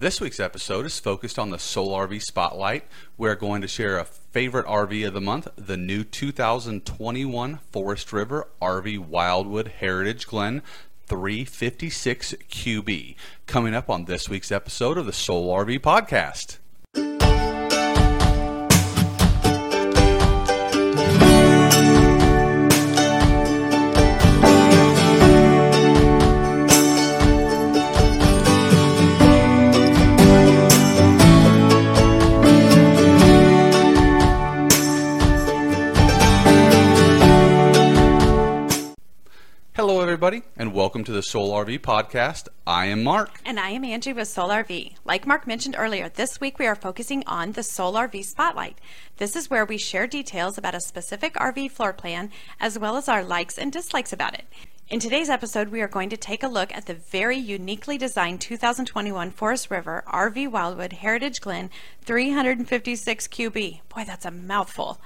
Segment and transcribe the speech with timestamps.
[0.00, 2.84] This week's episode is focused on the Soul RV Spotlight.
[3.16, 8.46] We're going to share a favorite RV of the month, the new 2021 Forest River
[8.62, 10.62] RV Wildwood Heritage Glen
[11.08, 13.16] 356 QB,
[13.48, 16.58] coming up on this week's episode of the Soul RV Podcast.
[40.18, 42.48] Everybody, and welcome to the Soul RV Podcast.
[42.66, 43.40] I am Mark.
[43.44, 44.94] And I am Angie with Soul RV.
[45.04, 48.80] Like Mark mentioned earlier, this week we are focusing on the Soul RV Spotlight.
[49.18, 53.08] This is where we share details about a specific RV floor plan as well as
[53.08, 54.46] our likes and dislikes about it.
[54.88, 58.40] In today's episode, we are going to take a look at the very uniquely designed
[58.40, 61.70] 2021 Forest River RV Wildwood Heritage Glen
[62.04, 63.80] 356 QB.
[63.88, 65.00] Boy, that's a mouthful.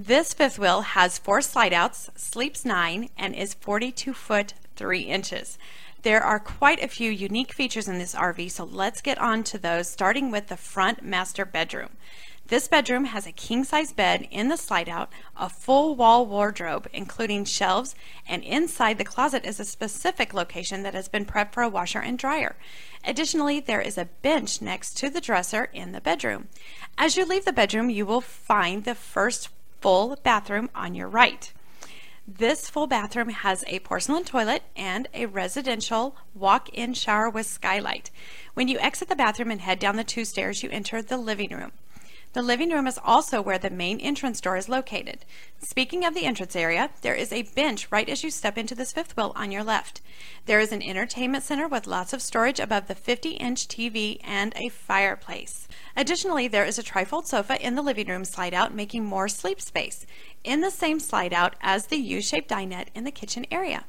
[0.00, 5.58] This fifth wheel has four slide outs, sleeps nine, and is 42 foot 3 inches.
[6.02, 9.58] There are quite a few unique features in this RV, so let's get on to
[9.58, 11.88] those, starting with the front master bedroom.
[12.46, 16.88] This bedroom has a king size bed in the slide out, a full wall wardrobe,
[16.92, 21.64] including shelves, and inside the closet is a specific location that has been prepped for
[21.64, 22.54] a washer and dryer.
[23.04, 26.46] Additionally, there is a bench next to the dresser in the bedroom.
[26.96, 29.48] As you leave the bedroom, you will find the first
[29.80, 31.52] full bathroom on your right.
[32.26, 38.10] This full bathroom has a porcelain toilet and a residential walk in shower with skylight.
[38.52, 41.50] When you exit the bathroom and head down the two stairs, you enter the living
[41.50, 41.72] room.
[42.38, 45.24] The living room is also where the main entrance door is located.
[45.58, 48.92] Speaking of the entrance area, there is a bench right as you step into this
[48.92, 50.00] fifth wheel on your left.
[50.46, 54.52] There is an entertainment center with lots of storage above the 50 inch TV and
[54.54, 55.66] a fireplace.
[55.96, 59.60] Additionally, there is a trifold sofa in the living room slide out, making more sleep
[59.60, 60.06] space
[60.44, 63.82] in the same slide out as the U shaped dinette in the kitchen area.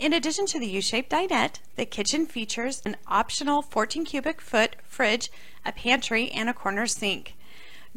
[0.00, 5.30] In addition to the U-shaped dinette, the kitchen features an optional 14 cubic foot fridge,
[5.64, 7.35] a pantry, and a corner sink.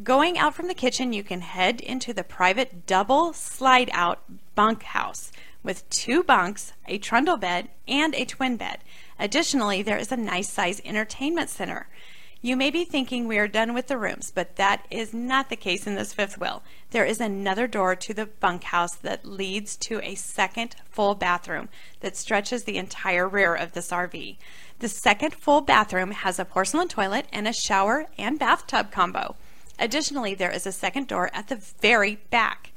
[0.03, 4.21] Going out from the kitchen, you can head into the private double slide out
[4.55, 8.77] bunkhouse with two bunks, a trundle bed, and a twin bed.
[9.19, 11.87] Additionally, there is a nice size entertainment center.
[12.41, 15.57] You may be thinking we are done with the rooms, but that is not the
[15.57, 16.63] case in this fifth wheel.
[16.91, 21.67] There is another door to the bunkhouse that leads to a second full bathroom
[21.99, 24.37] that stretches the entire rear of this RV.
[24.79, 29.35] The second full bathroom has a porcelain toilet and a shower and bathtub combo.
[29.79, 32.71] Additionally, there is a second door at the very back.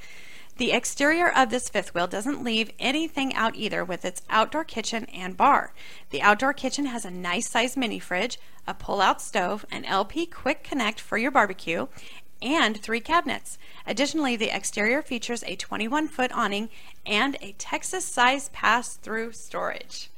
[0.59, 5.07] The exterior of this fifth wheel doesn't leave anything out either with its outdoor kitchen
[5.07, 5.73] and bar.
[6.11, 10.27] The outdoor kitchen has a nice sized mini fridge, a pull out stove, an LP
[10.27, 11.89] quick connect for your barbecue,
[12.43, 13.59] and three cabinets.
[13.87, 16.69] Additionally, the exterior features a 21 foot awning
[17.07, 20.11] and a Texas sized pass through storage.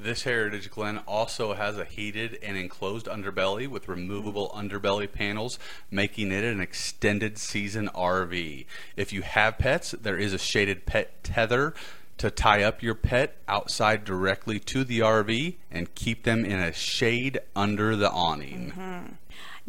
[0.00, 5.58] This Heritage Glen also has a heated and enclosed underbelly with removable underbelly panels,
[5.90, 8.64] making it an extended season RV.
[8.96, 11.74] If you have pets, there is a shaded pet tether
[12.18, 16.72] to tie up your pet outside directly to the RV and keep them in a
[16.72, 18.74] shade under the awning.
[18.76, 19.14] Mm-hmm.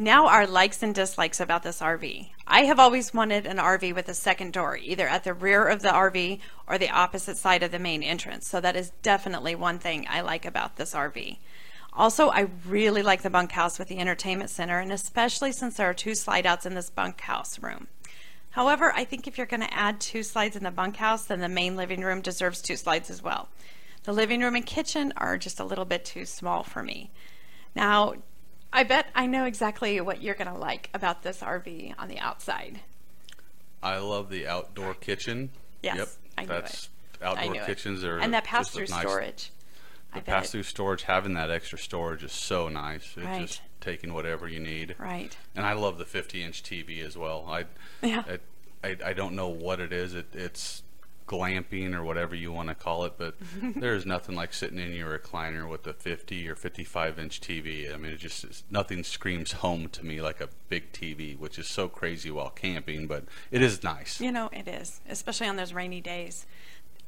[0.02, 2.30] Now, our likes and dislikes about this RV.
[2.48, 5.82] I have always wanted an RV with a second door, either at the rear of
[5.82, 8.48] the RV or the opposite side of the main entrance.
[8.48, 11.40] So, that is definitely one thing I like about this RV.
[11.92, 15.94] Also, I really like the bunkhouse with the entertainment center, and especially since there are
[15.94, 17.90] two slide outs in this bunkhouse room.
[18.52, 21.50] However, I think if you're going to add two slides in the bunkhouse, then the
[21.50, 23.50] main living room deserves two slides as well.
[24.04, 27.12] The living room and kitchen are just a little bit too small for me.
[27.76, 28.14] Now,
[28.72, 32.20] I bet I know exactly what you're going to like about this RV on the
[32.20, 32.82] outside.
[33.82, 35.50] I love the outdoor kitchen.
[35.82, 36.08] Yes, yep,
[36.38, 36.84] I knew that's
[37.22, 37.24] it.
[37.26, 38.08] outdoor knew kitchens it.
[38.10, 39.52] are and that pass through nice- storage.
[40.14, 43.14] The pass through storage, having that extra storage is so nice.
[43.16, 43.42] It's Right.
[43.48, 44.96] just taking whatever you need.
[44.98, 45.38] Right.
[45.56, 47.46] And I love the 50 inch TV as well.
[47.48, 47.66] I,
[48.02, 48.24] Yeah.
[48.84, 50.16] I, I, I don't know what it is.
[50.16, 50.82] It, it's
[51.30, 53.36] glamping or whatever you want to call it, but
[53.76, 57.94] there's nothing like sitting in your recliner with a 50 or 55 inch TV.
[57.94, 61.60] I mean, it just it's, nothing screams home to me like a big TV, which
[61.60, 64.20] is so crazy while camping, but it is nice.
[64.20, 66.46] You know, it is, especially on those rainy days.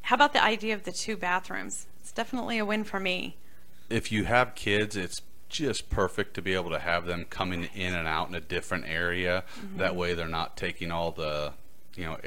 [0.03, 1.87] How about the idea of the two bathrooms?
[1.99, 3.37] It's definitely a win for me.
[3.89, 7.93] If you have kids, it's just perfect to be able to have them coming in
[7.93, 9.43] and out in a different area.
[9.59, 9.77] Mm-hmm.
[9.77, 11.53] That way, they're not taking all the,
[11.95, 12.17] you know,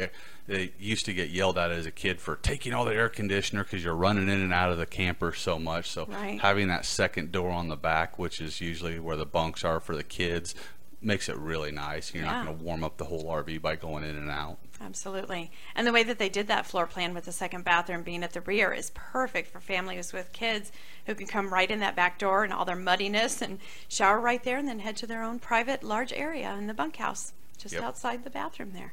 [0.47, 3.65] They used to get yelled at as a kid for taking all the air conditioner
[3.65, 5.89] because you're running in and out of the camper so much.
[5.91, 6.39] So Right.
[6.39, 9.97] having that second door on the back, which is usually where the bunks are for
[9.97, 10.55] the kids,
[11.01, 12.13] makes it really nice.
[12.13, 12.33] You're Yeah.
[12.33, 14.59] not going to warm up the whole RV by going in and out.
[14.83, 15.51] Absolutely.
[15.75, 18.33] And the way that they did that floor plan with the second bathroom being at
[18.35, 20.73] the rear is perfect for families with kids
[21.07, 24.43] who can come right in that back door and all their muddiness and shower right
[24.45, 27.83] there and then head to their own private large area in the bunkhouse just Yep.
[27.83, 28.93] outside the bathroom there.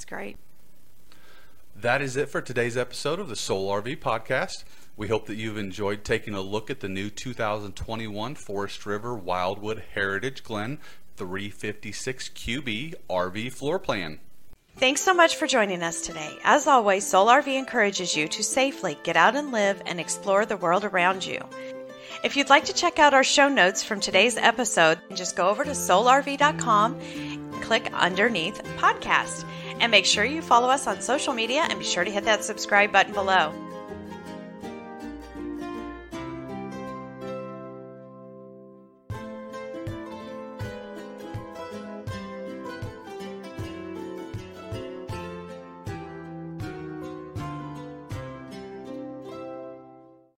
[0.00, 0.38] It's great.
[1.76, 4.64] That is it for today's episode of the Soul RV Podcast.
[4.96, 9.82] We hope that you've enjoyed taking a look at the new 2021 Forest River Wildwood
[9.92, 10.78] Heritage Glen
[11.18, 14.20] 356 QB RV floor plan.
[14.76, 16.34] Thanks so much for joining us today.
[16.44, 20.56] As always, Soul RV encourages you to safely get out and live and explore the
[20.56, 21.44] world around you.
[22.22, 25.64] If you'd like to check out our show notes from today's episode, just go over
[25.64, 27.00] to soulrv.com,
[27.70, 29.44] click underneath podcast,
[29.78, 32.42] and make sure you follow us on social media and be sure to hit that
[32.42, 33.54] subscribe button below.